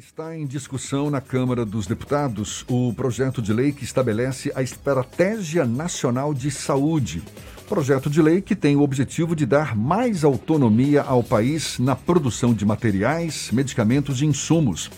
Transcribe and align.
Está 0.00 0.34
em 0.34 0.46
discussão 0.46 1.10
na 1.10 1.20
Câmara 1.20 1.62
dos 1.62 1.86
Deputados 1.86 2.64
o 2.70 2.90
projeto 2.94 3.42
de 3.42 3.52
lei 3.52 3.70
que 3.70 3.84
estabelece 3.84 4.50
a 4.54 4.62
Estratégia 4.62 5.66
Nacional 5.66 6.32
de 6.32 6.50
Saúde. 6.50 7.22
Projeto 7.68 8.08
de 8.08 8.22
lei 8.22 8.40
que 8.40 8.56
tem 8.56 8.76
o 8.76 8.80
objetivo 8.80 9.36
de 9.36 9.44
dar 9.44 9.76
mais 9.76 10.24
autonomia 10.24 11.02
ao 11.02 11.22
país 11.22 11.78
na 11.78 11.94
produção 11.94 12.54
de 12.54 12.64
materiais, 12.64 13.50
medicamentos 13.52 14.22
e 14.22 14.24
insumos. 14.24 14.90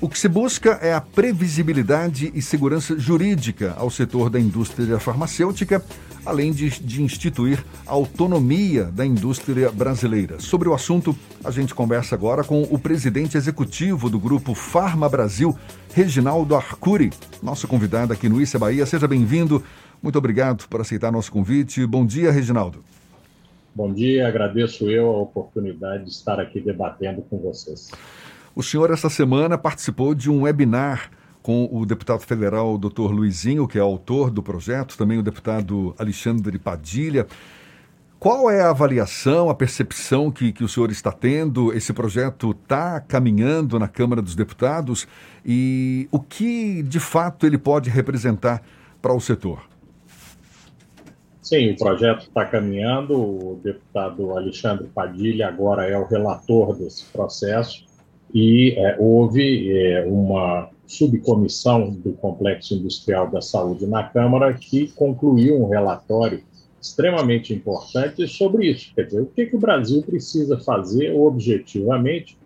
O 0.00 0.08
que 0.08 0.16
se 0.16 0.28
busca 0.28 0.78
é 0.80 0.94
a 0.94 1.00
previsibilidade 1.00 2.30
e 2.32 2.40
segurança 2.40 2.96
jurídica 2.96 3.74
ao 3.76 3.90
setor 3.90 4.30
da 4.30 4.38
indústria 4.38 4.96
farmacêutica, 5.00 5.84
além 6.24 6.52
de, 6.52 6.70
de, 6.70 7.02
instituir 7.02 7.64
a 7.84 7.94
autonomia 7.94 8.84
da 8.84 9.04
indústria 9.04 9.72
brasileira. 9.72 10.38
Sobre 10.38 10.68
o 10.68 10.74
assunto, 10.74 11.16
a 11.44 11.50
gente 11.50 11.74
conversa 11.74 12.14
agora 12.14 12.44
com 12.44 12.62
o 12.62 12.78
presidente 12.78 13.36
executivo 13.36 14.08
do 14.08 14.20
grupo 14.20 14.54
Farma 14.54 15.08
Brasil, 15.08 15.58
Reginaldo 15.92 16.54
Arcuri, 16.54 17.10
nosso 17.42 17.66
convidado 17.66 18.12
aqui 18.12 18.28
no 18.28 18.40
Issa 18.40 18.56
Bahia. 18.56 18.86
Seja 18.86 19.08
bem-vindo. 19.08 19.64
Muito 20.00 20.16
obrigado 20.16 20.68
por 20.68 20.80
aceitar 20.80 21.10
nosso 21.10 21.32
convite. 21.32 21.84
Bom 21.84 22.06
dia, 22.06 22.30
Reginaldo. 22.30 22.84
Bom 23.74 23.92
dia, 23.92 24.28
agradeço 24.28 24.88
eu 24.88 25.10
a 25.10 25.18
oportunidade 25.22 26.04
de 26.04 26.10
estar 26.10 26.38
aqui 26.38 26.60
debatendo 26.60 27.20
com 27.22 27.38
vocês. 27.38 27.90
O 28.58 28.62
senhor, 28.64 28.90
essa 28.90 29.08
semana, 29.08 29.56
participou 29.56 30.16
de 30.16 30.28
um 30.28 30.42
webinar 30.42 31.12
com 31.44 31.68
o 31.70 31.86
deputado 31.86 32.22
federal 32.22 32.76
Dr. 32.76 33.12
Luizinho, 33.12 33.68
que 33.68 33.78
é 33.78 33.80
autor 33.80 34.32
do 34.32 34.42
projeto, 34.42 34.98
também 34.98 35.16
o 35.16 35.22
deputado 35.22 35.94
Alexandre 35.96 36.58
Padilha. 36.58 37.28
Qual 38.18 38.50
é 38.50 38.60
a 38.60 38.70
avaliação, 38.70 39.48
a 39.48 39.54
percepção 39.54 40.28
que, 40.28 40.50
que 40.50 40.64
o 40.64 40.68
senhor 40.68 40.90
está 40.90 41.12
tendo? 41.12 41.72
Esse 41.72 41.92
projeto 41.92 42.50
está 42.50 42.98
caminhando 42.98 43.78
na 43.78 43.86
Câmara 43.86 44.20
dos 44.20 44.34
Deputados 44.34 45.06
e 45.46 46.08
o 46.10 46.18
que, 46.18 46.82
de 46.82 46.98
fato, 46.98 47.46
ele 47.46 47.58
pode 47.58 47.88
representar 47.90 48.60
para 49.00 49.14
o 49.14 49.20
setor? 49.20 49.68
Sim, 51.40 51.70
o 51.70 51.76
projeto 51.76 52.22
está 52.22 52.44
caminhando. 52.44 53.14
O 53.14 53.60
deputado 53.62 54.36
Alexandre 54.36 54.88
Padilha 54.88 55.46
agora 55.46 55.86
é 55.86 55.96
o 55.96 56.04
relator 56.04 56.74
desse 56.74 57.04
processo 57.04 57.86
e 58.34 58.74
é, 58.76 58.96
houve 58.98 59.72
é, 59.72 60.04
uma 60.06 60.68
subcomissão 60.86 61.90
do 61.90 62.12
Complexo 62.12 62.74
Industrial 62.74 63.30
da 63.30 63.40
Saúde 63.40 63.86
na 63.86 64.04
Câmara 64.04 64.52
que 64.54 64.88
concluiu 64.92 65.62
um 65.62 65.68
relatório 65.68 66.42
extremamente 66.80 67.52
importante 67.52 68.26
sobre 68.28 68.70
isso. 68.70 68.92
Quer 68.94 69.06
dizer, 69.06 69.20
o 69.20 69.26
que, 69.26 69.46
que 69.46 69.56
o 69.56 69.60
Brasil 69.60 70.02
precisa 70.02 70.58
fazer 70.58 71.12
objetivamente, 71.12 72.38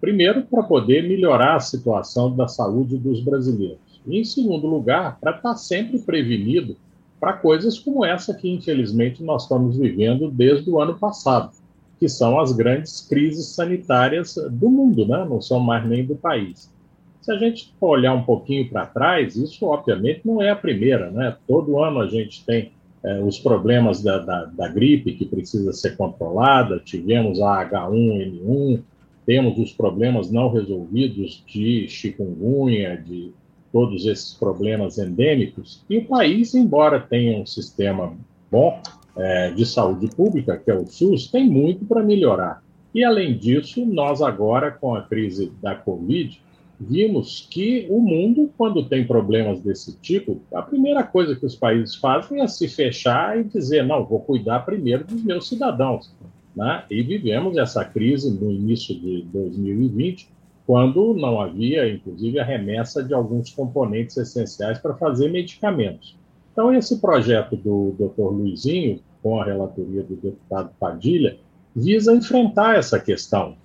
primeiro, 0.00 0.42
para 0.42 0.62
poder 0.62 1.08
melhorar 1.08 1.56
a 1.56 1.60
situação 1.60 2.34
da 2.34 2.46
saúde 2.46 2.96
dos 2.96 3.20
brasileiros, 3.20 3.78
e, 4.06 4.18
em 4.18 4.24
segundo 4.24 4.66
lugar, 4.66 5.18
para 5.20 5.36
estar 5.36 5.56
sempre 5.56 5.98
prevenido 5.98 6.76
para 7.18 7.32
coisas 7.32 7.78
como 7.78 8.04
essa 8.04 8.32
que, 8.34 8.48
infelizmente, 8.48 9.24
nós 9.24 9.42
estamos 9.42 9.76
vivendo 9.76 10.30
desde 10.30 10.70
o 10.70 10.80
ano 10.80 10.96
passado 10.98 11.50
que 11.98 12.08
são 12.08 12.38
as 12.38 12.52
grandes 12.52 13.00
crises 13.00 13.46
sanitárias 13.46 14.34
do 14.50 14.70
mundo, 14.70 15.06
né? 15.06 15.26
não 15.28 15.40
são 15.40 15.58
mais 15.58 15.86
nem 15.86 16.04
do 16.04 16.14
país. 16.14 16.72
Se 17.20 17.32
a 17.32 17.36
gente 17.36 17.74
olhar 17.80 18.14
um 18.14 18.22
pouquinho 18.22 18.68
para 18.70 18.86
trás, 18.86 19.36
isso 19.36 19.66
obviamente 19.66 20.22
não 20.24 20.40
é 20.40 20.50
a 20.50 20.56
primeira. 20.56 21.10
Né? 21.10 21.36
Todo 21.46 21.82
ano 21.82 22.00
a 22.00 22.06
gente 22.06 22.44
tem 22.44 22.72
é, 23.04 23.20
os 23.20 23.38
problemas 23.38 24.02
da, 24.02 24.18
da, 24.18 24.44
da, 24.44 24.68
gripe 24.68 25.12
que 25.12 25.24
precisa 25.24 25.72
ser 25.72 25.96
controlada, 25.96 26.80
tivemos 26.84 27.40
a 27.40 27.68
H1N1, 27.68 28.80
temos 29.26 29.58
os 29.58 29.72
problemas 29.72 30.30
não 30.30 30.50
resolvidos 30.50 31.44
de 31.46 31.86
chikungunya, 31.88 32.96
de 32.96 33.32
todos 33.72 34.06
esses 34.06 34.32
problemas 34.32 34.98
endêmicos, 34.98 35.84
e 35.88 35.98
o 35.98 36.06
país, 36.06 36.54
embora 36.54 36.98
tenha 36.98 37.38
um 37.38 37.44
sistema 37.44 38.16
bom, 38.50 38.80
é, 39.18 39.50
de 39.50 39.66
saúde 39.66 40.08
pública, 40.14 40.56
que 40.56 40.70
é 40.70 40.74
o 40.74 40.86
SUS, 40.86 41.26
tem 41.26 41.48
muito 41.48 41.84
para 41.84 42.02
melhorar. 42.02 42.62
E, 42.94 43.04
além 43.04 43.36
disso, 43.36 43.84
nós 43.84 44.22
agora, 44.22 44.70
com 44.70 44.94
a 44.94 45.02
crise 45.02 45.52
da 45.60 45.74
Covid, 45.74 46.40
vimos 46.80 47.46
que 47.50 47.86
o 47.90 48.00
mundo, 48.00 48.50
quando 48.56 48.88
tem 48.88 49.06
problemas 49.06 49.60
desse 49.60 49.98
tipo, 49.98 50.40
a 50.54 50.62
primeira 50.62 51.02
coisa 51.02 51.34
que 51.34 51.44
os 51.44 51.56
países 51.56 51.96
fazem 51.96 52.40
é 52.40 52.46
se 52.46 52.68
fechar 52.68 53.38
e 53.38 53.44
dizer: 53.44 53.84
não, 53.84 54.04
vou 54.04 54.20
cuidar 54.20 54.60
primeiro 54.60 55.04
dos 55.04 55.22
meus 55.22 55.48
cidadãos. 55.48 56.14
Né? 56.54 56.84
E 56.90 57.02
vivemos 57.02 57.56
essa 57.56 57.84
crise 57.84 58.30
no 58.30 58.50
início 58.50 58.94
de 58.98 59.22
2020, 59.32 60.28
quando 60.66 61.14
não 61.14 61.40
havia, 61.40 61.92
inclusive, 61.92 62.38
a 62.38 62.44
remessa 62.44 63.02
de 63.02 63.12
alguns 63.12 63.50
componentes 63.50 64.16
essenciais 64.16 64.78
para 64.78 64.94
fazer 64.94 65.30
medicamentos. 65.30 66.16
Então, 66.52 66.74
esse 66.74 67.00
projeto 67.00 67.56
do 67.56 67.94
Dr. 67.98 68.32
Luizinho 68.32 69.00
com 69.28 69.42
a 69.42 69.44
relatoria 69.44 70.02
do 70.02 70.16
deputado 70.16 70.70
Padilha, 70.80 71.36
visa 71.76 72.14
enfrentar 72.14 72.78
essa 72.78 72.98
questão. 72.98 73.56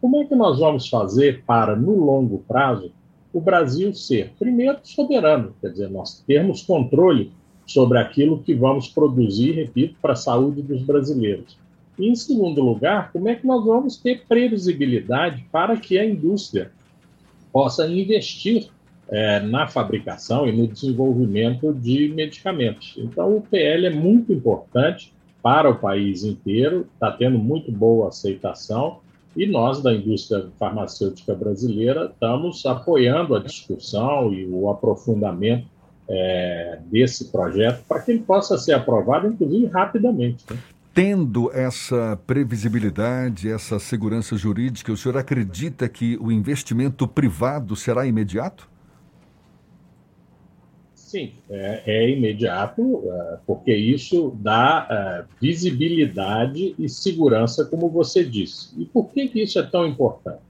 Como 0.00 0.16
é 0.16 0.24
que 0.24 0.34
nós 0.34 0.58
vamos 0.58 0.88
fazer 0.88 1.44
para, 1.46 1.76
no 1.76 2.04
longo 2.04 2.38
prazo, 2.48 2.90
o 3.32 3.40
Brasil 3.40 3.94
ser, 3.94 4.32
primeiro, 4.36 4.78
soberano, 4.82 5.54
quer 5.60 5.70
dizer, 5.70 5.88
nós 5.88 6.24
termos 6.26 6.62
controle 6.62 7.30
sobre 7.64 7.96
aquilo 7.98 8.42
que 8.42 8.54
vamos 8.54 8.88
produzir, 8.88 9.52
repito, 9.52 9.94
para 10.02 10.14
a 10.14 10.16
saúde 10.16 10.62
dos 10.62 10.82
brasileiros. 10.82 11.56
E, 11.96 12.08
em 12.08 12.16
segundo 12.16 12.60
lugar, 12.60 13.12
como 13.12 13.28
é 13.28 13.36
que 13.36 13.46
nós 13.46 13.64
vamos 13.64 13.96
ter 13.96 14.24
previsibilidade 14.26 15.46
para 15.52 15.76
que 15.76 15.96
a 15.96 16.04
indústria 16.04 16.72
possa 17.52 17.86
investir 17.86 18.68
é, 19.14 19.38
na 19.38 19.68
fabricação 19.68 20.44
e 20.48 20.50
no 20.50 20.66
desenvolvimento 20.66 21.72
de 21.72 22.08
medicamentos. 22.08 22.96
Então, 22.98 23.36
o 23.36 23.40
PL 23.40 23.86
é 23.86 23.90
muito 23.90 24.32
importante 24.32 25.14
para 25.40 25.70
o 25.70 25.78
país 25.78 26.24
inteiro, 26.24 26.88
está 26.94 27.12
tendo 27.12 27.38
muito 27.38 27.70
boa 27.70 28.08
aceitação 28.08 28.98
e 29.36 29.46
nós, 29.46 29.80
da 29.80 29.94
indústria 29.94 30.46
farmacêutica 30.58 31.32
brasileira, 31.32 32.10
estamos 32.12 32.66
apoiando 32.66 33.36
a 33.36 33.38
discussão 33.38 34.34
e 34.34 34.46
o 34.46 34.68
aprofundamento 34.68 35.68
é, 36.08 36.80
desse 36.86 37.30
projeto 37.30 37.84
para 37.86 38.00
que 38.00 38.10
ele 38.10 38.20
possa 38.20 38.58
ser 38.58 38.72
aprovado, 38.72 39.28
inclusive, 39.28 39.66
rapidamente. 39.66 40.44
Né? 40.50 40.58
Tendo 40.92 41.52
essa 41.52 42.18
previsibilidade, 42.26 43.48
essa 43.48 43.78
segurança 43.78 44.36
jurídica, 44.36 44.92
o 44.92 44.96
senhor 44.96 45.16
acredita 45.16 45.88
que 45.88 46.18
o 46.20 46.32
investimento 46.32 47.06
privado 47.06 47.76
será 47.76 48.06
imediato? 48.06 48.73
Sim, 51.14 51.30
é, 51.48 51.82
é 51.86 52.10
imediato, 52.10 53.04
é, 53.06 53.38
porque 53.46 53.72
isso 53.72 54.36
dá 54.40 54.84
é, 54.90 55.24
visibilidade 55.40 56.74
e 56.76 56.88
segurança, 56.88 57.64
como 57.64 57.88
você 57.88 58.24
disse. 58.24 58.74
E 58.76 58.84
por 58.84 59.04
que, 59.10 59.28
que 59.28 59.40
isso 59.40 59.56
é 59.60 59.62
tão 59.62 59.86
importante? 59.86 60.40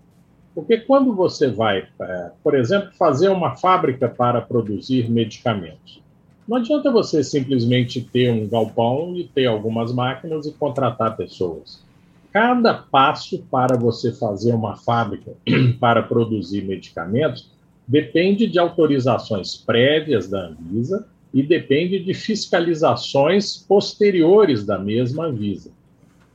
Porque 0.54 0.78
quando 0.78 1.14
você 1.14 1.50
vai, 1.50 1.86
é, 2.00 2.30
por 2.42 2.54
exemplo, 2.54 2.91
fazer 2.98 3.28
uma 3.28 3.54
fábrica 3.56 4.08
para 4.08 4.41
produzir 4.41 5.10
medicamentos, 5.10 6.00
não 6.48 6.56
adianta 6.56 6.91
você 6.91 7.22
simplesmente 7.22 8.00
ter 8.00 8.32
um 8.32 8.48
galpão 8.48 9.14
e 9.14 9.25
ter 9.25 9.44
algumas 9.44 9.92
máquinas 9.92 10.46
e 10.46 10.52
contratar 10.52 11.14
pessoas. 11.14 11.84
Cada 12.32 12.72
passo 12.72 13.38
para 13.50 13.76
você 13.76 14.14
fazer 14.14 14.54
uma 14.54 14.76
fábrica 14.78 15.34
para 15.78 16.02
produzir 16.02 16.64
medicamentos 16.64 17.52
depende 17.86 18.46
de 18.46 18.58
autorizações 18.58 19.56
prévias 19.56 20.28
da 20.28 20.48
Anvisa 20.48 21.06
e 21.32 21.42
depende 21.42 21.98
de 21.98 22.14
fiscalizações 22.14 23.56
posteriores 23.56 24.64
da 24.64 24.78
mesma 24.78 25.26
Anvisa. 25.26 25.70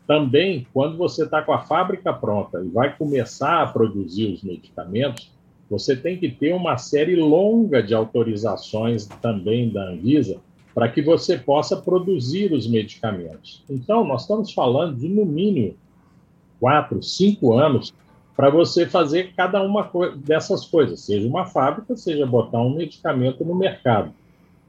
Também, 0.06 0.68
quando 0.74 0.98
você 0.98 1.24
está 1.24 1.42
com 1.42 1.54
a 1.54 1.60
fábrica 1.60 2.12
pronta 2.12 2.62
e 2.64 2.68
vai 2.68 2.96
começar 2.96 3.62
a 3.62 3.68
produzir 3.68 4.34
os 4.34 4.44
medicamentos, 4.44 5.32
você 5.70 5.96
tem 5.96 6.18
que 6.18 6.30
ter 6.30 6.54
uma 6.54 6.78
série 6.78 7.16
longa 7.16 7.82
de 7.82 7.94
autorizações 7.94 9.06
também 9.22 9.70
da 9.70 9.90
Anvisa 9.90 10.38
para 10.74 10.90
que 10.90 11.02
você 11.02 11.38
possa 11.38 11.78
produzir 11.78 12.52
os 12.52 12.68
medicamentos. 12.68 13.64
Então, 13.70 14.04
nós 14.04 14.22
estamos 14.22 14.52
falando 14.52 14.98
de, 14.98 15.08
no 15.08 15.26
mínimo, 15.26 15.76
quatro, 16.60 17.02
cinco 17.04 17.54
anos 17.54 17.94
para 18.40 18.50
você 18.50 18.86
fazer 18.86 19.34
cada 19.36 19.62
uma 19.62 19.92
dessas 20.16 20.66
coisas, 20.66 21.02
seja 21.02 21.28
uma 21.28 21.46
fábrica, 21.46 21.94
seja 21.98 22.26
botar 22.26 22.62
um 22.62 22.74
medicamento 22.74 23.44
no 23.44 23.54
mercado. 23.54 24.14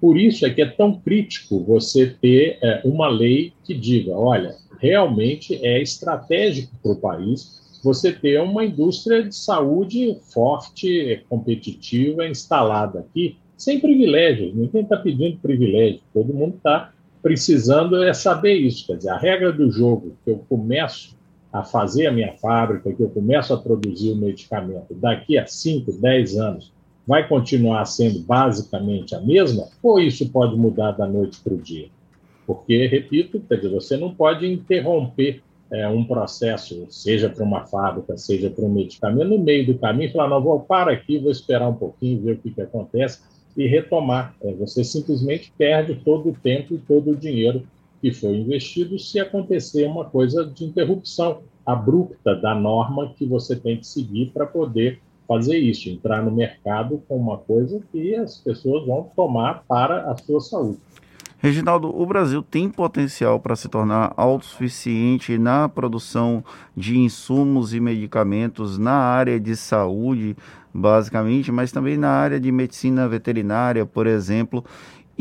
Por 0.01 0.19
isso 0.19 0.45
é 0.45 0.51
que 0.51 0.61
é 0.61 0.67
tão 0.67 0.99
crítico 0.99 1.63
você 1.63 2.09
ter 2.21 2.59
é, 2.61 2.81
uma 2.85 3.07
lei 3.07 3.53
que 3.63 3.73
diga, 3.73 4.11
olha, 4.11 4.57
realmente 4.81 5.55
é 5.65 5.81
estratégico 5.81 6.75
para 6.83 6.91
o 6.91 6.97
país 6.97 7.79
você 7.81 8.13
ter 8.13 8.41
uma 8.41 8.65
indústria 8.65 9.23
de 9.23 9.37
saúde 9.37 10.19
forte, 10.35 11.25
competitiva, 11.29 12.27
instalada 12.27 12.99
aqui, 12.99 13.37
sem 13.57 13.79
privilégios. 13.79 14.53
Ninguém 14.53 14.83
está 14.83 14.97
pedindo 14.97 15.39
privilégio, 15.39 16.01
todo 16.13 16.35
mundo 16.35 16.57
está 16.57 16.93
precisando 17.23 18.03
é 18.03 18.13
saber 18.13 18.55
isso. 18.55 18.85
Quer 18.89 18.97
dizer, 18.97 19.11
a 19.11 19.17
regra 19.17 19.53
do 19.53 19.71
jogo 19.71 20.17
que 20.25 20.33
eu 20.33 20.45
começo 20.49 21.20
a 21.53 21.63
fazer 21.65 22.07
a 22.07 22.13
minha 22.13 22.33
fábrica, 22.35 22.93
que 22.93 23.03
eu 23.03 23.11
começo 23.11 23.53
a 23.53 23.57
produzir 23.57 24.13
o 24.13 24.17
medicamento 24.17 24.95
daqui 24.95 25.37
a 25.37 25.47
5, 25.47 25.93
10 25.93 26.37
anos, 26.39 26.73
vai 27.07 27.27
continuar 27.27 27.85
sendo 27.87 28.21
basicamente 28.21 29.15
a 29.15 29.21
mesma? 29.21 29.69
Ou 29.83 29.99
isso 29.99 30.31
pode 30.31 30.57
mudar 30.57 30.93
da 30.93 31.07
noite 31.07 31.41
para 31.43 31.55
o 31.55 31.59
dia? 31.59 31.89
Porque, 32.47 32.87
repito, 32.87 33.41
quer 33.49 33.57
dizer, 33.57 33.71
você 33.71 33.97
não 33.97 34.15
pode 34.15 34.47
interromper 34.47 35.43
é, 35.73 35.89
um 35.89 36.05
processo, 36.05 36.87
seja 36.89 37.29
para 37.29 37.45
uma 37.45 37.65
fábrica, 37.65 38.17
seja 38.17 38.51
para 38.51 38.65
um 38.65 38.73
medicamento, 38.73 39.29
no 39.29 39.39
meio 39.39 39.67
do 39.67 39.79
caminho, 39.79 40.11
falar, 40.13 40.29
não, 40.29 40.43
vou 40.43 40.61
parar 40.61 40.93
aqui, 40.93 41.19
vou 41.19 41.31
esperar 41.31 41.69
um 41.69 41.75
pouquinho, 41.75 42.23
ver 42.23 42.33
o 42.33 42.39
que, 42.39 42.51
que 42.51 42.61
acontece 42.61 43.21
e 43.57 43.67
retomar. 43.67 44.35
É, 44.43 44.53
você 44.53 44.83
simplesmente 44.85 45.53
perde 45.57 45.95
todo 45.97 46.31
o 46.31 46.33
tempo 46.33 46.75
e 46.75 46.79
todo 46.79 47.11
o 47.11 47.17
dinheiro 47.17 47.65
que 48.01 48.13
foi 48.13 48.37
investido 48.37 48.99
se 48.99 49.21
acontecer 49.21 49.87
uma 49.87 50.05
coisa 50.05 50.45
de 50.45 50.65
interrupção 50.65 51.43
abrupta 51.65 52.35
da 52.35 52.55
norma 52.55 53.13
que 53.17 53.27
você 53.27 53.55
tem 53.55 53.77
que 53.79 53.87
seguir 53.87 54.31
para 54.33 54.47
poder 54.47 55.01
fazer 55.29 55.59
isso, 55.59 55.89
entrar 55.89 56.25
no 56.25 56.31
mercado 56.31 57.01
com 57.07 57.17
uma 57.17 57.39
coisa 57.39 57.81
que 57.93 58.15
as 58.17 58.39
pessoas 58.39 58.85
vão 58.87 59.09
tomar 59.15 59.63
para 59.69 60.11
a 60.11 60.17
sua 60.17 60.41
saúde. 60.41 60.79
Reginaldo, 61.39 61.89
o 61.89 62.05
Brasil 62.05 62.43
tem 62.43 62.69
potencial 62.69 63.41
para 63.41 63.57
se 63.57 63.67
tornar 63.67 64.13
autossuficiente 64.15 65.39
na 65.39 65.71
produção 65.71 66.45
de 66.77 66.99
insumos 66.99 67.73
e 67.73 67.81
medicamentos 67.81 68.77
na 68.77 68.93
área 68.93 69.41
de 69.41 69.57
saúde, 69.57 70.37
basicamente, 70.75 71.51
mas 71.51 71.73
também 71.73 71.97
na 71.97 72.11
área 72.11 72.39
de 72.39 72.53
medicina 72.53 73.09
veterinária, 73.09 73.87
por 73.87 74.07
exemplo. 74.07 74.63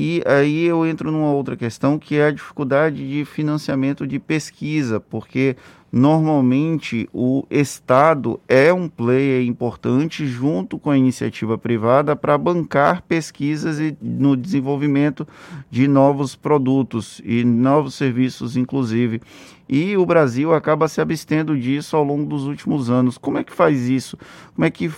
E 0.02 0.24
aí 0.26 0.64
eu 0.64 0.86
entro 0.86 1.12
numa 1.12 1.34
outra 1.34 1.58
questão 1.58 2.00
que 2.00 2.16
é 2.16 2.28
a 2.28 2.32
dificuldade 2.32 3.06
de 3.06 3.26
financiamento 3.26 4.08
de 4.08 4.18
pesquisa, 4.18 4.98
porque 4.98 5.58
Normalmente, 5.92 7.10
o 7.12 7.48
Estado 7.50 8.40
é 8.48 8.72
um 8.72 8.88
player 8.88 9.44
importante 9.44 10.28
junto 10.28 10.78
com 10.78 10.92
a 10.92 10.98
iniciativa 10.98 11.58
privada 11.58 12.16
para 12.16 12.38
bancar 12.38 13.02
pesquisas 13.02 13.80
e 13.80 13.98
no 14.00 14.38
desenvolvimento 14.38 15.28
de 15.72 15.88
novos 15.88 16.36
produtos 16.36 17.20
e 17.26 17.44
novos 17.44 17.96
serviços, 17.96 18.56
inclusive. 18.56 19.20
E 19.68 19.98
o 19.98 20.06
Brasil 20.06 20.54
acaba 20.54 20.88
se 20.88 21.02
abstendo 21.02 21.58
disso 21.58 21.98
ao 21.98 22.04
longo 22.04 22.26
dos 22.26 22.46
últimos 22.46 22.92
anos. 22.92 23.18
Como 23.18 23.40
é 23.40 23.44
que 23.44 23.52
faz 23.52 23.90
isso? 23.90 24.16
Como 24.54 24.66
é 24.66 24.70
que 24.70 24.92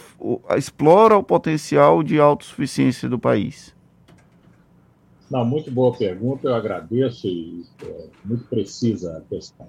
explora 0.57 1.15
o 1.15 1.23
potencial 1.23 2.03
de 2.03 2.19
autossuficiência 2.19 3.07
do 3.07 3.17
país? 3.17 3.73
Não, 5.31 5.45
muito 5.45 5.71
boa 5.71 5.97
pergunta, 5.97 6.49
eu 6.49 6.53
agradeço 6.53 7.25
e 7.25 7.63
é, 7.85 8.05
muito 8.25 8.43
precisa 8.49 9.17
a 9.17 9.21
questão. 9.21 9.65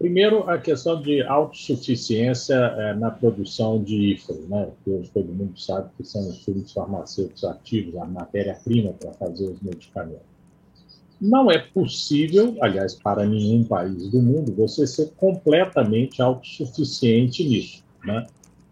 Primeiro, 0.00 0.50
a 0.50 0.58
questão 0.58 1.00
de 1.00 1.22
autossuficiência 1.22 2.54
é, 2.54 2.92
na 2.92 3.12
produção 3.12 3.80
de 3.80 4.14
IFAs, 4.14 4.48
né? 4.48 4.68
que 4.82 4.90
hoje 4.90 5.08
todo 5.14 5.32
mundo 5.32 5.56
sabe 5.60 5.90
que 5.96 6.02
são 6.02 6.22
os 6.22 6.38
insumos 6.38 6.72
farmacêuticos 6.72 7.44
ativos, 7.44 7.96
a 7.96 8.04
matéria-prima 8.04 8.94
para 8.94 9.12
fazer 9.12 9.48
os 9.48 9.60
medicamentos. 9.62 10.26
Não 11.20 11.52
é 11.52 11.58
possível, 11.58 12.56
aliás, 12.60 12.96
para 12.96 13.24
nenhum 13.24 13.62
país 13.62 14.10
do 14.10 14.20
mundo, 14.20 14.52
você 14.56 14.88
ser 14.88 15.12
completamente 15.16 16.20
autossuficiente 16.20 17.44
nisso. 17.44 17.84
Né? 18.04 18.26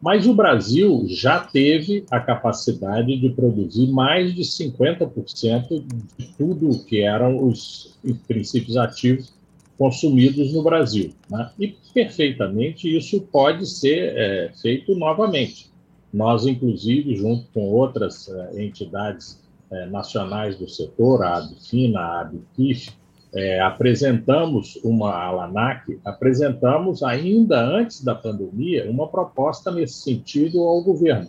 Mas 0.05 0.27
o 0.27 0.35
Brasil 0.35 1.06
já 1.09 1.41
teve 1.41 2.05
a 2.11 2.21
capacidade 2.21 3.17
de 3.17 3.31
produzir 3.31 3.87
mais 3.87 4.35
de 4.35 4.43
50% 4.43 5.83
de 6.19 6.27
tudo 6.37 6.85
que 6.85 7.01
eram 7.01 7.43
os 7.43 7.99
princípios 8.29 8.77
ativos 8.77 9.33
consumidos 9.79 10.53
no 10.53 10.62
Brasil. 10.62 11.15
Né? 11.31 11.51
E 11.59 11.75
perfeitamente 11.95 12.95
isso 12.95 13.23
pode 13.33 13.65
ser 13.65 14.12
é, 14.15 14.53
feito 14.61 14.95
novamente. 14.95 15.73
Nós, 16.12 16.47
inclusive, 16.47 17.17
junto 17.17 17.47
com 17.55 17.62
outras 17.71 18.29
é, 18.29 18.62
entidades 18.62 19.43
é, 19.71 19.87
nacionais 19.87 20.59
do 20.59 20.69
setor, 20.69 21.25
a 21.25 21.39
ABFINA, 21.39 21.99
a 21.99 22.21
ABKIF, 22.21 22.91
é, 23.34 23.60
apresentamos 23.60 24.76
uma 24.84 25.12
ALANAC, 25.12 25.98
apresentamos 26.04 27.02
ainda 27.02 27.60
antes 27.60 28.02
da 28.02 28.14
pandemia 28.14 28.88
uma 28.88 29.08
proposta 29.08 29.72
nesse 29.72 30.02
sentido 30.02 30.60
ao 30.62 30.82
governo. 30.82 31.28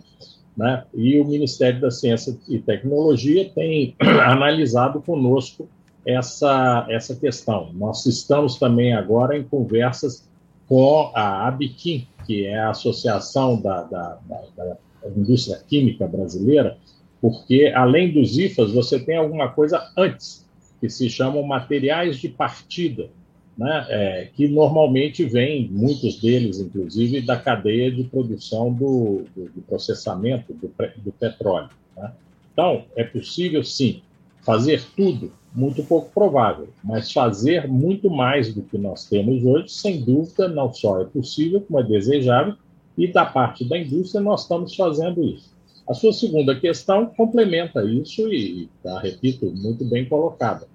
Né? 0.56 0.84
E 0.94 1.20
o 1.20 1.24
Ministério 1.24 1.80
da 1.80 1.90
Ciência 1.90 2.38
e 2.48 2.58
Tecnologia 2.60 3.50
tem 3.52 3.96
analisado 4.24 5.02
conosco 5.02 5.68
essa, 6.06 6.86
essa 6.88 7.16
questão. 7.16 7.70
Nós 7.74 8.06
estamos 8.06 8.56
também 8.56 8.94
agora 8.94 9.36
em 9.36 9.42
conversas 9.42 10.28
com 10.68 11.10
a 11.12 11.48
ABQUIM, 11.48 12.06
que 12.24 12.46
é 12.46 12.58
a 12.58 12.70
Associação 12.70 13.60
da, 13.60 13.82
da, 13.82 14.18
da, 14.28 14.42
da 14.56 14.76
Indústria 15.16 15.60
Química 15.68 16.06
Brasileira, 16.06 16.78
porque 17.20 17.72
além 17.74 18.12
dos 18.12 18.38
IFAs, 18.38 18.72
você 18.72 19.00
tem 19.00 19.16
alguma 19.16 19.48
coisa 19.48 19.90
antes, 19.96 20.45
que 20.80 20.88
se 20.88 21.08
chamam 21.08 21.42
materiais 21.42 22.18
de 22.18 22.28
partida, 22.28 23.08
né? 23.56 23.86
É, 23.88 24.28
que 24.34 24.46
normalmente 24.46 25.24
vêm, 25.24 25.68
muitos 25.68 26.20
deles, 26.20 26.60
inclusive, 26.60 27.22
da 27.22 27.36
cadeia 27.36 27.90
de 27.90 28.04
produção 28.04 28.72
do, 28.72 29.24
do, 29.34 29.44
do 29.50 29.62
processamento 29.62 30.52
do, 30.52 30.70
do 30.98 31.12
petróleo. 31.12 31.70
Né? 31.96 32.12
Então, 32.52 32.84
é 32.94 33.02
possível, 33.02 33.64
sim, 33.64 34.02
fazer 34.42 34.84
tudo 34.94 35.32
muito 35.54 35.82
pouco 35.82 36.12
provável, 36.12 36.68
mas 36.84 37.10
fazer 37.10 37.66
muito 37.66 38.10
mais 38.10 38.52
do 38.52 38.60
que 38.60 38.76
nós 38.76 39.08
temos 39.08 39.42
hoje, 39.42 39.70
sem 39.70 40.02
dúvida, 40.02 40.48
não 40.48 40.72
só 40.72 41.00
é 41.00 41.04
possível, 41.06 41.62
como 41.62 41.80
é 41.80 41.82
desejável, 41.82 42.54
e 42.96 43.06
da 43.06 43.24
parte 43.24 43.64
da 43.64 43.78
indústria 43.78 44.20
nós 44.20 44.42
estamos 44.42 44.74
fazendo 44.76 45.24
isso. 45.24 45.55
A 45.88 45.94
sua 45.94 46.12
segunda 46.12 46.58
questão 46.58 47.06
complementa 47.06 47.84
isso 47.84 48.32
e 48.32 48.68
está, 48.76 48.98
repito, 48.98 49.46
muito 49.54 49.84
bem 49.84 50.04
colocada. 50.04 50.66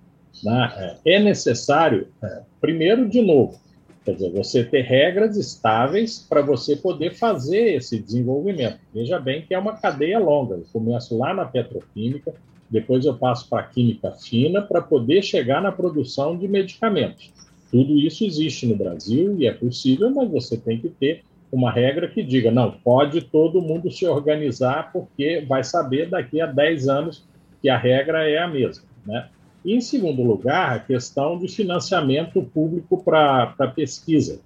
Né? 0.44 0.98
É 1.06 1.20
necessário, 1.20 2.08
é, 2.24 2.42
primeiro, 2.62 3.10
de 3.10 3.22
novo, 3.22 3.60
quer 4.06 4.14
dizer, 4.14 4.32
você 4.32 4.64
ter 4.64 4.82
regras 4.82 5.36
estáveis 5.36 6.26
para 6.28 6.42
você 6.42 6.78
poder 6.78 7.14
fazer 7.14 7.76
esse 7.76 8.00
desenvolvimento. 8.00 8.80
Veja 8.94 9.20
bem 9.20 9.42
que 9.42 9.54
é 9.54 9.60
uma 9.60 9.76
cadeia 9.76 10.18
longa. 10.18 10.56
Eu 10.56 10.66
começo 10.72 11.18
lá 11.18 11.34
na 11.34 11.46
petroquímica, 11.46 12.34
depois 12.70 13.06
eu 13.06 13.18
passo 13.18 13.50
para 13.50 13.64
a 13.64 13.68
química 13.68 14.12
fina 14.12 14.62
para 14.62 14.82
poder 14.82 15.22
chegar 15.22 15.62
na 15.62 15.74
produção 15.74 16.38
de 16.38 16.48
medicamentos. 16.48 17.34
Tudo 17.70 17.98
isso 17.98 18.24
existe 18.24 18.66
no 18.66 18.78
Brasil 18.78 19.36
e 19.40 19.46
é 19.46 19.52
possível, 19.52 20.10
mas 20.10 20.30
você 20.32 20.58
tem 20.58 20.80
que 20.80 20.90
ter 20.90 21.24
uma 21.52 21.72
regra 21.72 22.08
que 22.08 22.24
diga, 22.24 22.50
não, 22.50 22.72
pode 22.72 23.22
todo 23.22 23.62
mundo 23.62 23.92
se 23.92 24.08
organizar 24.08 24.92
porque 24.92 25.46
vai 25.48 25.64
saber 25.64 26.10
daqui 26.10 26.40
a 26.40 26.46
10 26.46 26.88
anos 26.88 27.26
que 27.62 27.70
a 27.70 27.78
regra 27.78 28.30
é 28.30 28.38
a 28.38 28.48
mesma, 28.48 28.86
né? 29.06 29.28
E, 29.64 29.76
em 29.76 29.82
segundo 29.82 30.24
lugar, 30.24 30.76
a 30.76 30.80
questão 30.80 31.38
de 31.38 31.48
financiamento 31.48 32.42
público 32.42 33.04
para 33.04 33.54
pesquisa. 33.76 34.40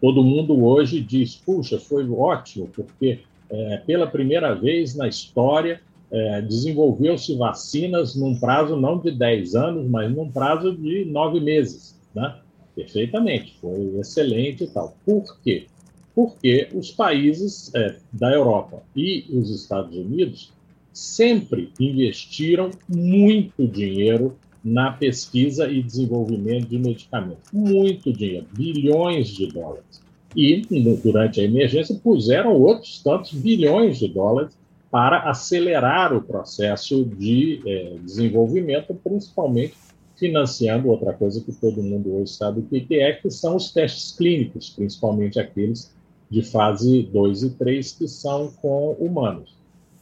Todo 0.00 0.22
mundo 0.22 0.62
hoje 0.62 1.00
diz, 1.00 1.36
puxa, 1.36 1.78
foi 1.78 2.06
ótimo, 2.10 2.68
porque 2.68 3.20
é, 3.48 3.78
pela 3.86 4.06
primeira 4.06 4.54
vez 4.54 4.94
na 4.94 5.08
história 5.08 5.80
é, 6.10 6.42
desenvolveu-se 6.42 7.34
vacinas 7.36 8.14
num 8.14 8.38
prazo 8.38 8.76
não 8.76 8.98
de 8.98 9.10
10 9.10 9.54
anos, 9.54 9.88
mas 9.88 10.14
num 10.14 10.30
prazo 10.30 10.76
de 10.76 11.06
9 11.06 11.40
meses, 11.40 11.98
né? 12.14 12.36
Perfeitamente, 12.76 13.56
foi 13.60 13.98
excelente 14.00 14.64
e 14.64 14.66
tal. 14.66 14.94
Por 15.06 15.40
quê? 15.40 15.66
Porque 16.14 16.68
os 16.72 16.90
países 16.90 17.74
é, 17.74 17.96
da 18.12 18.32
Europa 18.32 18.82
e 18.94 19.26
os 19.30 19.50
Estados 19.50 19.96
Unidos 19.96 20.52
sempre 20.92 21.72
investiram 21.78 22.70
muito 22.88 23.66
dinheiro 23.66 24.36
na 24.64 24.92
pesquisa 24.92 25.68
e 25.68 25.82
desenvolvimento 25.82 26.68
de 26.68 26.78
medicamentos. 26.78 27.50
Muito 27.52 28.12
dinheiro, 28.12 28.46
bilhões 28.56 29.28
de 29.28 29.48
dólares. 29.48 30.02
E, 30.34 30.62
durante 31.02 31.40
a 31.40 31.44
emergência, 31.44 31.94
puseram 31.96 32.60
outros 32.60 33.02
tantos 33.02 33.32
bilhões 33.32 33.98
de 33.98 34.08
dólares 34.08 34.56
para 34.90 35.28
acelerar 35.28 36.16
o 36.16 36.22
processo 36.22 37.04
de 37.04 37.60
é, 37.66 37.96
desenvolvimento, 38.00 38.94
principalmente 38.94 39.74
financiando 40.16 40.88
outra 40.88 41.12
coisa 41.12 41.40
que 41.40 41.52
todo 41.52 41.82
mundo 41.82 42.16
hoje 42.16 42.32
sabe 42.32 42.60
o 42.60 42.62
que 42.62 43.00
é, 43.00 43.12
que 43.12 43.28
são 43.30 43.56
os 43.56 43.72
testes 43.72 44.12
clínicos, 44.16 44.70
principalmente 44.70 45.38
aqueles 45.40 45.92
de 46.34 46.42
fase 46.42 47.04
2 47.04 47.44
e 47.44 47.50
3, 47.50 47.92
que 47.92 48.08
são 48.08 48.50
com 48.60 48.90
humanos. 48.98 49.56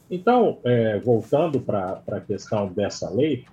Então, 0.09 0.57
é, 0.63 0.99
voltando 0.99 1.59
para 1.59 2.01
a 2.07 2.19
questão 2.19 2.73
dessa 2.73 3.07
lei, 3.11 3.45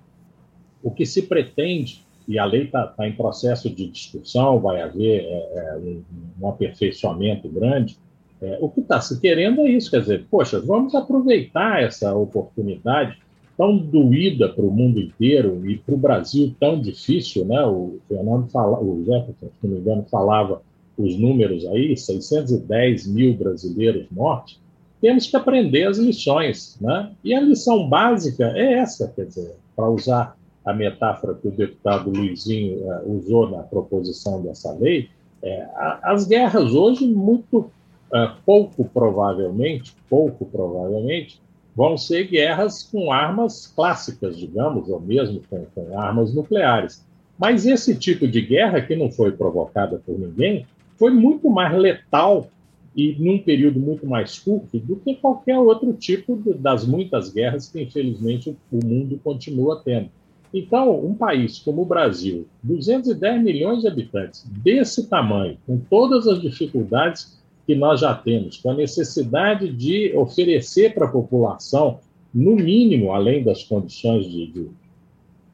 o 0.81 0.89
que 0.89 1.05
se 1.05 1.21
pretende, 1.21 2.03
e 2.27 2.39
a 2.39 2.45
lei 2.45 2.63
está 2.63 2.87
tá 2.87 3.07
em 3.07 3.13
processo 3.13 3.69
de 3.69 3.87
discussão, 3.87 4.59
vai 4.59 4.81
haver 4.81 5.25
é, 5.25 5.53
é 5.55 5.77
um, 5.77 6.03
um 6.41 6.47
aperfeiçoamento 6.47 7.47
grande, 7.47 7.97
é, 8.41 8.57
o 8.59 8.67
que 8.67 8.79
está 8.79 8.99
se 8.99 9.19
querendo 9.19 9.61
é 9.61 9.69
isso, 9.69 9.91
quer 9.91 10.01
dizer, 10.01 10.25
poxa, 10.29 10.59
vamos 10.59 10.95
aproveitar 10.95 11.83
essa 11.83 12.15
oportunidade 12.15 13.19
tão 13.55 13.77
doída 13.77 14.49
para 14.49 14.65
o 14.65 14.71
mundo 14.71 14.99
inteiro 14.99 15.61
e 15.69 15.77
para 15.77 15.93
o 15.93 15.97
Brasil 15.97 16.55
tão 16.59 16.81
difícil, 16.81 17.45
né? 17.45 17.63
O 17.63 17.99
Fernando 18.07 18.49
fala, 18.49 18.79
o 18.79 19.03
Jefferson, 19.05 19.45
se 19.45 19.67
não 19.67 19.71
me 19.71 19.79
engano, 19.79 20.05
falava 20.09 20.63
os 20.97 21.17
números 21.17 21.65
aí, 21.67 21.95
610 21.95 23.07
mil 23.07 23.33
brasileiros 23.33 24.07
mortos, 24.11 24.59
temos 25.01 25.27
que 25.27 25.35
aprender 25.35 25.87
as 25.87 25.97
lições, 25.97 26.77
né? 26.79 27.11
E 27.23 27.33
a 27.33 27.41
lição 27.41 27.89
básica 27.89 28.53
é 28.55 28.73
essa, 28.73 29.07
quer 29.07 29.25
dizer, 29.25 29.55
para 29.75 29.89
usar 29.89 30.37
a 30.63 30.73
metáfora 30.73 31.33
que 31.33 31.47
o 31.47 31.51
deputado 31.51 32.11
Luizinho 32.11 32.77
uh, 32.83 33.17
usou 33.17 33.49
na 33.49 33.63
proposição 33.63 34.41
dessa 34.43 34.71
lei, 34.73 35.09
é, 35.41 35.63
a, 35.75 36.11
as 36.11 36.27
guerras 36.27 36.73
hoje, 36.73 37.07
muito 37.07 37.57
uh, 37.57 38.35
pouco 38.45 38.85
provavelmente, 38.85 39.95
pouco 40.07 40.45
provavelmente, 40.45 41.41
vão 41.75 41.97
ser 41.97 42.27
guerras 42.27 42.83
com 42.83 43.11
armas 43.11 43.65
clássicas, 43.65 44.37
digamos, 44.37 44.87
ou 44.87 44.99
mesmo 44.99 45.41
com, 45.49 45.65
com 45.73 45.97
armas 45.97 46.33
nucleares. 46.33 47.03
Mas 47.39 47.65
esse 47.65 47.95
tipo 47.95 48.27
de 48.27 48.41
guerra, 48.41 48.81
que 48.81 48.95
não 48.95 49.09
foi 49.09 49.31
provocada 49.31 49.99
por 50.05 50.19
ninguém, 50.19 50.67
foi 51.01 51.09
muito 51.09 51.49
mais 51.49 51.75
letal 51.75 52.47
e 52.95 53.15
num 53.17 53.39
período 53.39 53.79
muito 53.79 54.05
mais 54.05 54.37
curto 54.37 54.77
do 54.77 54.97
que 54.97 55.15
qualquer 55.15 55.57
outro 55.57 55.93
tipo 55.93 56.35
de, 56.35 56.53
das 56.53 56.85
muitas 56.85 57.33
guerras 57.33 57.67
que, 57.67 57.81
infelizmente, 57.81 58.55
o 58.71 58.85
mundo 58.85 59.19
continua 59.23 59.81
tendo. 59.83 60.11
Então, 60.53 61.03
um 61.03 61.15
país 61.15 61.57
como 61.57 61.81
o 61.81 61.85
Brasil, 61.85 62.45
210 62.61 63.41
milhões 63.41 63.81
de 63.81 63.87
habitantes, 63.87 64.45
desse 64.63 65.07
tamanho, 65.07 65.57
com 65.65 65.79
todas 65.79 66.27
as 66.27 66.39
dificuldades 66.39 67.41
que 67.65 67.73
nós 67.73 68.01
já 68.01 68.13
temos, 68.13 68.57
com 68.57 68.69
a 68.69 68.75
necessidade 68.75 69.73
de 69.73 70.15
oferecer 70.15 70.93
para 70.93 71.07
a 71.07 71.11
população, 71.11 71.99
no 72.31 72.55
mínimo, 72.55 73.11
além 73.11 73.43
das 73.43 73.63
condições 73.63 74.29
de, 74.29 74.45
de, 74.51 74.69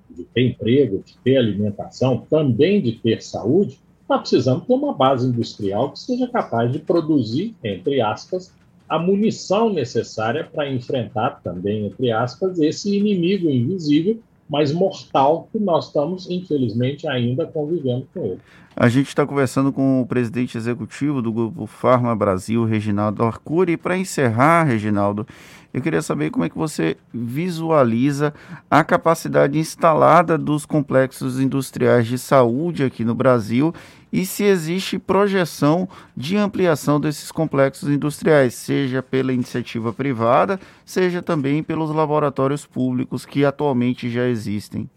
de 0.10 0.24
ter 0.26 0.42
emprego, 0.42 1.02
de 1.06 1.18
ter 1.20 1.38
alimentação, 1.38 2.26
também 2.30 2.82
de 2.82 2.94
ter 2.94 3.22
saúde, 3.22 3.80
nós 4.08 4.22
precisamos 4.22 4.66
ter 4.66 4.74
uma 4.74 4.94
base 4.94 5.28
industrial 5.28 5.92
que 5.92 6.00
seja 6.00 6.28
capaz 6.28 6.72
de 6.72 6.80
produzir, 6.80 7.56
entre 7.64 8.00
aspas, 8.02 8.54
a 8.88 8.98
munição 8.98 9.72
necessária 9.72 10.46
para 10.46 10.70
enfrentar 10.72 11.42
também, 11.44 11.88
entre 11.88 12.12
aspas, 12.12 12.58
esse 12.60 12.96
inimigo 12.96 13.50
invisível, 13.50 14.20
mas 14.50 14.72
mortal, 14.72 15.48
que 15.52 15.60
nós 15.60 15.88
estamos, 15.88 16.30
infelizmente, 16.30 17.08
ainda 17.08 17.46
convivendo 17.46 18.08
com 18.14 18.24
ele. 18.24 18.40
A 18.80 18.90
gente 18.90 19.08
está 19.08 19.26
conversando 19.26 19.74
com 19.74 20.02
o 20.02 20.06
presidente 20.06 20.56
executivo 20.56 21.20
do 21.20 21.34
Grupo 21.34 21.66
Farma 21.66 22.16
Brasil, 22.16 22.64
Reginaldo 22.64 23.24
Arcuri. 23.24 23.74
E 23.74 23.78
para 23.78 23.98
encerrar, 23.98 24.66
Reginaldo, 24.66 25.26
eu 25.74 25.82
queria 25.82 26.02
saber 26.02 26.30
como 26.30 26.46
é 26.46 26.50
que 26.50 26.58
você 26.58 26.96
visualiza 27.12 28.34
a 28.70 28.84
capacidade 28.84 29.58
instalada 29.58 30.38
dos 30.38 30.64
complexos 30.66 31.40
industriais 31.40 32.06
de 32.06 32.20
saúde 32.20 32.84
aqui 32.84 33.04
no 33.04 33.16
Brasil 33.16 33.74
e 34.18 34.26
se 34.26 34.44
existe 34.44 34.98
projeção 34.98 35.88
de 36.16 36.36
ampliação 36.38 37.00
desses 37.00 37.32
complexos 37.32 37.88
industriais, 37.88 38.56
seja 38.56 39.04
pela 39.04 39.32
iniciativa 39.32 39.94
privada, 39.94 40.60
seja 40.84 41.22
também 41.22 41.62
pelos 41.62 41.92
laboratórios 41.92 42.66
públicos 42.66 43.28
que 43.28 43.46
atualmente 43.46 44.10
já 44.10 44.28
existem. 44.28 44.90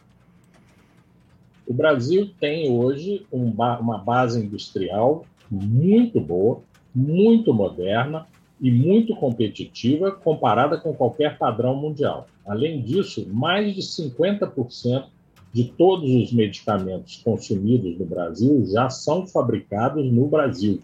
O 1.67 1.75
Brasil 1.75 2.31
tem 2.41 2.73
hoje 2.73 3.27
um 3.31 3.51
ba 3.51 3.79
uma 3.79 3.99
base 3.99 4.43
industrial 4.43 5.27
muito 5.51 6.19
boa, 6.19 6.63
muito 6.95 7.53
moderna 7.53 8.27
e 8.59 8.71
muito 8.71 9.15
competitiva 9.15 10.13
comparada 10.13 10.79
com 10.79 10.95
qualquer 10.95 11.37
padrão 11.37 11.77
mundial. 11.77 12.27
Além 12.47 12.81
disso, 12.81 13.29
mais 13.31 13.75
de 13.75 13.83
50% 13.83 15.05
de 15.53 15.65
todos 15.65 16.11
os 16.11 16.33
medicamentos 16.33 17.21
consumidos 17.25 17.99
no 17.99 18.05
Brasil 18.05 18.65
já 18.67 18.89
são 18.89 19.27
fabricados 19.27 20.11
no 20.11 20.27
Brasil. 20.27 20.81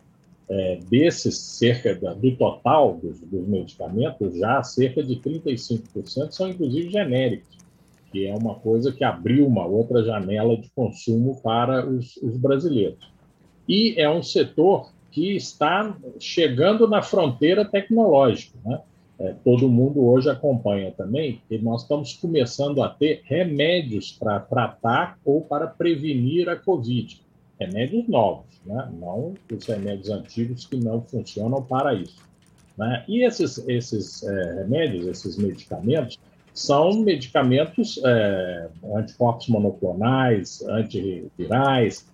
É, 0.49 0.79
desses, 0.89 1.39
cerca 1.39 1.93
da, 1.95 2.15
do 2.15 2.37
total 2.37 3.01
dos, 3.03 3.19
dos 3.21 3.49
medicamentos, 3.49 4.39
já 4.39 4.63
cerca 4.63 5.03
de 5.03 5.17
35% 5.17 6.31
são 6.31 6.49
inclusive 6.49 6.89
genéricos 6.89 7.57
que 8.17 8.27
é 8.27 8.35
uma 8.35 8.55
coisa 8.55 8.93
que 8.93 9.05
abriu 9.05 9.47
uma 9.47 9.67
outra 9.67 10.03
janela 10.03 10.57
de 10.57 10.71
consumo 10.71 11.39
para 11.43 11.87
os, 11.87 12.17
os 12.17 12.37
brasileiros. 12.39 12.99
E 13.69 13.95
é 13.99 14.09
um 14.09 14.23
setor 14.23 14.91
que 15.11 15.37
está 15.37 15.95
chegando 16.19 16.89
na 16.89 17.03
fronteira 17.03 17.65
tecnológica. 17.65 18.57
Né? 18.65 18.81
É, 19.19 19.35
todo 19.45 19.69
mundo 19.69 20.05
hoje 20.07 20.29
acompanha 20.29 20.93
também 20.93 21.41
que 21.49 21.57
nós 21.59 21.83
estamos 21.83 22.13
começando 22.15 22.83
a 22.83 22.89
ter 22.89 23.23
remédios 23.25 24.13
para 24.13 24.41
tratar 24.41 25.19
ou 25.25 25.41
para 25.41 25.67
prevenir 25.67 26.49
a 26.49 26.57
Covid. 26.57 27.23
Remédios 27.59 28.07
novos, 28.07 28.61
né? 28.67 28.91
não 29.01 29.33
os 29.51 29.67
remédios 29.67 30.11
antigos 30.11 30.67
que 30.67 30.77
não 30.77 31.01
funcionam 31.01 31.63
para 31.63 31.95
isso. 31.95 32.23
Né? 32.77 33.05
E 33.09 33.25
esses, 33.25 33.57
esses 33.67 34.23
é, 34.23 34.55
remédios, 34.63 35.07
esses 35.07 35.39
medicamentos, 35.39 36.19
são 36.53 37.01
medicamentos 37.01 38.01
é, 38.05 38.69
anticorpos 38.95 39.49
monoclonais, 39.49 40.63
antirrevirais, 40.69 42.07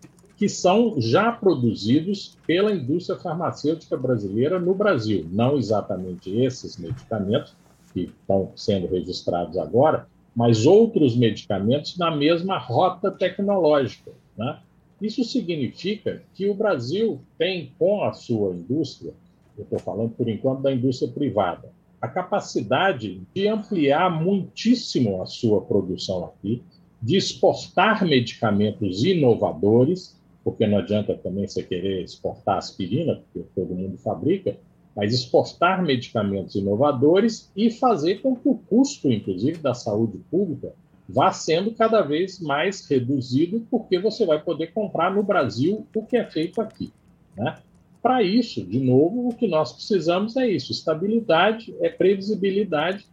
que 0.42 0.48
são 0.48 1.00
já 1.00 1.30
produzidos 1.30 2.36
pela 2.44 2.72
indústria 2.72 3.16
farmacêutica 3.16 3.96
brasileira 3.96 4.58
no 4.58 4.74
Brasil. 4.74 5.24
Não 5.30 5.56
exatamente 5.56 6.36
esses 6.36 6.76
medicamentos 6.76 7.54
que 7.94 8.10
estão 8.20 8.50
sendo 8.56 8.88
registrados 8.88 9.56
agora, 9.56 10.08
mas 10.34 10.66
outros 10.66 11.14
medicamentos 11.14 11.96
na 11.96 12.10
mesma 12.10 12.58
rota 12.58 13.08
tecnológica. 13.08 14.10
Né? 14.36 14.58
Isso 15.00 15.22
significa 15.22 16.24
que 16.34 16.50
o 16.50 16.54
Brasil 16.54 17.20
tem, 17.38 17.70
com 17.78 18.02
a 18.02 18.12
sua 18.12 18.52
indústria, 18.52 19.14
eu 19.56 19.62
estou 19.62 19.78
falando 19.78 20.10
por 20.10 20.28
enquanto 20.28 20.62
da 20.62 20.72
indústria 20.72 21.08
privada, 21.08 21.70
a 22.00 22.08
capacidade 22.08 23.22
de 23.32 23.46
ampliar 23.46 24.10
muitíssimo 24.10 25.22
a 25.22 25.26
sua 25.26 25.60
produção 25.60 26.24
aqui, 26.24 26.64
de 27.00 27.16
exportar 27.16 28.04
medicamentos 28.04 29.04
inovadores, 29.04 30.20
porque 30.44 30.66
não 30.66 30.78
adianta 30.78 31.14
também 31.14 31.46
você 31.46 31.62
querer 31.62 32.02
exportar 32.02 32.58
aspirina, 32.58 33.16
porque 33.16 33.48
todo 33.54 33.74
mundo 33.74 33.96
fabrica, 33.98 34.56
mas 34.94 35.14
exportar 35.14 35.82
medicamentos 35.82 36.54
inovadores 36.54 37.50
e 37.56 37.70
fazer 37.70 38.20
com 38.20 38.36
que 38.36 38.48
o 38.48 38.54
custo, 38.54 39.10
inclusive, 39.10 39.58
da 39.58 39.74
saúde 39.74 40.18
pública 40.30 40.74
vá 41.08 41.32
sendo 41.32 41.72
cada 41.72 42.02
vez 42.02 42.40
mais 42.40 42.86
reduzido, 42.86 43.66
porque 43.70 43.98
você 43.98 44.24
vai 44.24 44.40
poder 44.40 44.72
comprar 44.72 45.14
no 45.14 45.22
Brasil 45.22 45.86
o 45.94 46.02
que 46.02 46.16
é 46.16 46.24
feito 46.24 46.60
aqui. 46.60 46.92
Né? 47.36 47.56
Para 48.00 48.22
isso, 48.22 48.64
de 48.64 48.80
novo, 48.80 49.28
o 49.28 49.34
que 49.34 49.46
nós 49.46 49.72
precisamos 49.72 50.36
é 50.36 50.48
isso: 50.48 50.72
estabilidade, 50.72 51.74
é 51.80 51.88
previsibilidade 51.88 53.06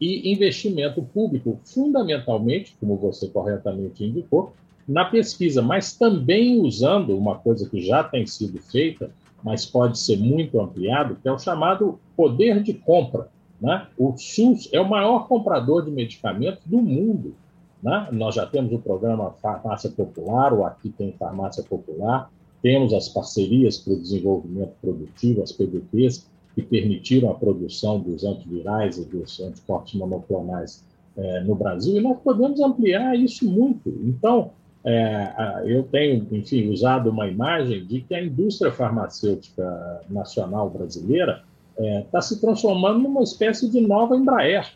e 0.00 0.32
investimento 0.32 1.02
público, 1.02 1.60
fundamentalmente, 1.64 2.76
como 2.80 2.96
você 2.96 3.28
corretamente 3.28 4.04
indicou, 4.04 4.52
na 4.86 5.04
pesquisa, 5.04 5.62
mas 5.62 5.96
também 5.96 6.60
usando 6.60 7.16
uma 7.16 7.36
coisa 7.36 7.68
que 7.68 7.80
já 7.80 8.02
tem 8.02 8.26
sido 8.26 8.58
feita, 8.58 9.10
mas 9.42 9.66
pode 9.66 9.98
ser 9.98 10.18
muito 10.18 10.60
ampliado, 10.60 11.16
que 11.20 11.28
é 11.28 11.32
o 11.32 11.38
chamado 11.38 11.98
poder 12.16 12.62
de 12.62 12.74
compra. 12.74 13.28
Né? 13.60 13.86
O 13.96 14.16
SUS 14.16 14.68
é 14.72 14.80
o 14.80 14.88
maior 14.88 15.28
comprador 15.28 15.84
de 15.84 15.90
medicamentos 15.90 16.62
do 16.66 16.78
mundo. 16.78 17.34
Né? 17.82 18.08
Nós 18.12 18.34
já 18.34 18.46
temos 18.46 18.72
o 18.72 18.78
programa 18.78 19.32
Farmácia 19.42 19.90
Popular, 19.90 20.52
o 20.52 20.64
Aqui 20.64 20.90
Tem 20.90 21.12
Farmácia 21.12 21.62
Popular, 21.62 22.30
temos 22.62 22.94
as 22.94 23.08
parcerias 23.08 23.78
para 23.78 23.94
o 23.94 24.00
desenvolvimento 24.00 24.72
produtivo, 24.80 25.42
as 25.42 25.50
PDPs, 25.50 26.26
que 26.54 26.62
permitiram 26.62 27.30
a 27.30 27.34
produção 27.34 27.98
dos 27.98 28.24
antivirais 28.24 28.98
e 28.98 29.04
dos 29.04 29.40
anticorpos 29.40 29.94
monoclonais 29.94 30.84
é, 31.16 31.40
no 31.40 31.54
Brasil, 31.54 31.96
e 31.96 32.00
nós 32.00 32.18
podemos 32.22 32.60
ampliar 32.60 33.16
isso 33.16 33.50
muito. 33.50 33.88
Então, 34.04 34.52
é, 34.84 35.62
eu 35.66 35.84
tenho, 35.84 36.26
enfim, 36.32 36.68
usado 36.68 37.10
uma 37.10 37.28
imagem 37.28 37.84
de 37.86 38.00
que 38.00 38.14
a 38.14 38.22
indústria 38.22 38.72
farmacêutica 38.72 40.00
nacional 40.10 40.68
brasileira 40.68 41.44
está 41.76 41.84
é, 41.84 42.06
tá 42.10 42.20
se 42.20 42.40
transformando 42.40 43.00
numa 43.00 43.22
espécie 43.22 43.70
de 43.70 43.80
nova 43.80 44.16
Embraer. 44.16 44.72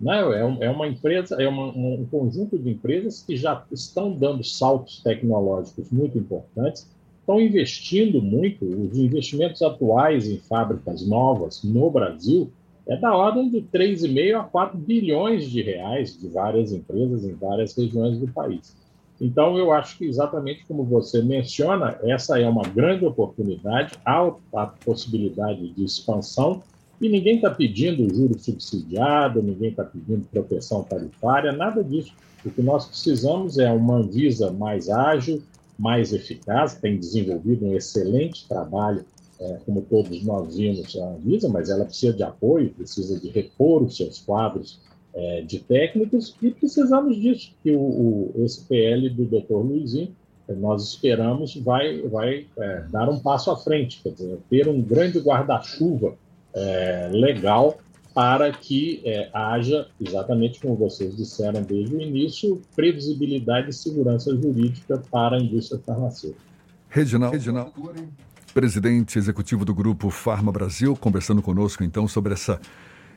Né? 0.00 0.16
É, 0.16 0.66
é 0.66 0.70
uma 0.70 0.86
empresa, 0.86 1.34
é 1.42 1.48
uma, 1.48 1.66
um 1.66 2.06
conjunto 2.10 2.56
de 2.56 2.70
empresas 2.70 3.22
que 3.22 3.36
já 3.36 3.64
estão 3.72 4.12
dando 4.12 4.44
saltos 4.44 5.02
tecnológicos 5.02 5.90
muito 5.90 6.16
importantes 6.16 6.88
estão 7.28 7.38
investindo 7.38 8.22
muito, 8.22 8.64
os 8.64 8.96
investimentos 8.96 9.60
atuais 9.60 10.26
em 10.26 10.38
fábricas 10.38 11.06
novas 11.06 11.62
no 11.62 11.90
Brasil 11.90 12.50
é 12.86 12.96
da 12.96 13.14
ordem 13.14 13.50
de 13.50 13.60
3,5 13.60 14.40
a 14.40 14.44
4 14.44 14.78
bilhões 14.78 15.50
de 15.50 15.60
reais 15.60 16.18
de 16.18 16.26
várias 16.26 16.72
empresas 16.72 17.22
em 17.24 17.34
várias 17.34 17.76
regiões 17.76 18.18
do 18.18 18.28
país. 18.28 18.74
Então, 19.20 19.58
eu 19.58 19.72
acho 19.72 19.98
que 19.98 20.04
exatamente 20.04 20.64
como 20.66 20.84
você 20.84 21.20
menciona, 21.22 21.98
essa 22.02 22.40
é 22.40 22.48
uma 22.48 22.62
grande 22.62 23.04
oportunidade, 23.04 23.94
há 24.04 24.32
a 24.54 24.66
possibilidade 24.66 25.68
de 25.70 25.84
expansão, 25.84 26.62
e 27.00 27.08
ninguém 27.08 27.36
está 27.36 27.50
pedindo 27.50 28.12
juro 28.12 28.38
subsidiado, 28.38 29.42
ninguém 29.42 29.70
está 29.70 29.84
pedindo 29.84 30.26
proteção 30.30 30.82
tarifária, 30.82 31.52
nada 31.52 31.82
disso. 31.82 32.12
O 32.44 32.50
que 32.50 32.62
nós 32.62 32.86
precisamos 32.86 33.58
é 33.58 33.70
uma 33.70 33.96
Anvisa 33.96 34.52
mais 34.52 34.88
ágil, 34.88 35.42
mais 35.78 36.12
eficaz, 36.12 36.74
tem 36.74 36.98
desenvolvido 36.98 37.66
um 37.66 37.76
excelente 37.76 38.48
trabalho, 38.48 39.04
é, 39.40 39.58
como 39.64 39.82
todos 39.82 40.24
nós 40.24 40.56
vimos 40.56 40.96
a 40.96 41.04
Anvisa, 41.04 41.48
mas 41.48 41.70
ela 41.70 41.84
precisa 41.84 42.12
de 42.12 42.22
apoio, 42.24 42.70
precisa 42.70 43.18
de 43.18 43.28
repor 43.28 43.84
os 43.84 43.96
seus 43.96 44.18
quadros 44.18 44.80
é, 45.18 45.42
de 45.42 45.58
técnicos 45.58 46.36
e 46.40 46.50
precisamos 46.50 47.16
disso, 47.16 47.52
que 47.62 47.72
o, 47.72 47.80
o, 47.80 48.44
esse 48.44 48.64
PL 48.64 49.10
do 49.10 49.24
Dr. 49.24 49.56
Luizinho, 49.56 50.14
nós 50.48 50.82
esperamos, 50.88 51.56
vai, 51.56 52.00
vai 52.02 52.46
é, 52.56 52.84
dar 52.90 53.08
um 53.08 53.18
passo 53.18 53.50
à 53.50 53.56
frente, 53.56 54.00
quer 54.02 54.12
dizer, 54.12 54.38
ter 54.48 54.68
um 54.68 54.80
grande 54.80 55.18
guarda-chuva 55.18 56.14
é, 56.54 57.10
legal 57.12 57.78
para 58.14 58.50
que 58.52 59.02
é, 59.04 59.28
haja, 59.34 59.88
exatamente 60.00 60.60
como 60.60 60.74
vocês 60.76 61.16
disseram 61.16 61.62
desde 61.62 61.94
o 61.94 62.00
início, 62.00 62.62
previsibilidade 62.74 63.70
e 63.70 63.72
segurança 63.72 64.34
jurídica 64.34 65.02
para 65.10 65.36
a 65.36 65.40
indústria 65.40 65.80
farmacêutica. 65.84 66.40
Reginaldo, 66.88 67.36
Reginaldo 67.36 67.72
presidente 68.54 69.18
executivo 69.18 69.64
do 69.64 69.74
Grupo 69.74 70.10
Farma 70.10 70.50
Brasil, 70.50 70.96
conversando 70.96 71.42
conosco 71.42 71.84
então 71.84 72.08
sobre 72.08 72.32
essa 72.32 72.58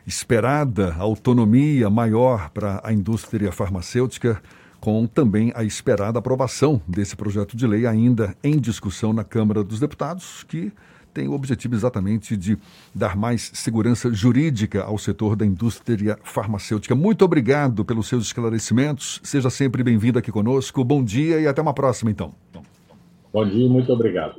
esperada 0.06 0.96
autonomia 0.98 1.90
maior 1.90 2.50
para 2.50 2.82
a 2.84 2.92
indústria 2.92 3.52
farmacêutica, 3.52 4.42
com 4.80 5.06
também 5.06 5.52
a 5.56 5.64
esperada 5.64 6.20
aprovação 6.20 6.82
desse 6.88 7.16
projeto 7.16 7.56
de 7.56 7.68
lei 7.68 7.86
ainda 7.86 8.36
em 8.44 8.60
discussão 8.60 9.14
na 9.14 9.24
Câmara 9.24 9.64
dos 9.64 9.80
Deputados, 9.80 10.44
que 10.44 10.72
tem 11.14 11.28
o 11.28 11.34
objetivo 11.34 11.76
exatamente 11.76 12.38
de 12.38 12.58
dar 12.96 13.16
mais 13.16 13.52
segurança 13.54 14.12
jurídica 14.14 14.84
ao 14.84 14.98
setor 14.98 15.36
da 15.36 15.46
indústria 15.46 16.18
farmacêutica. 16.24 16.96
Muito 16.96 17.24
obrigado 17.24 17.84
pelos 17.84 18.08
seus 18.08 18.26
esclarecimentos. 18.26 19.20
Seja 19.24 19.50
sempre 19.50 19.84
bem-vindo 19.84 20.18
aqui 20.18 20.32
conosco. 20.32 20.84
Bom 20.84 21.04
dia 21.04 21.40
e 21.40 21.48
até 21.48 21.62
uma 21.62 21.74
próxima, 21.74 22.10
então. 22.10 22.34
Bom 23.34 23.48
dia 23.48 23.66
e 23.66 23.70
muito 23.70 23.92
obrigado. 23.92 24.36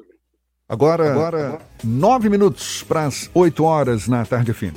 Agora, 0.69 1.13
Agora, 1.13 1.59
nove 1.85 2.31
minutos 2.31 2.83
para 2.83 3.05
as 3.05 3.31
oito 3.35 3.65
horas 3.65 4.09
na 4.09 4.25
tarde 4.25 4.53
fim. 4.55 4.73